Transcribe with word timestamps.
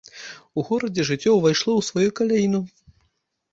У 0.59 0.63
горадзе 0.69 1.05
жыццё 1.09 1.35
ўвайшло 1.35 1.71
ў 1.77 1.81
сваю 1.91 2.09
каляіну. 2.23 2.65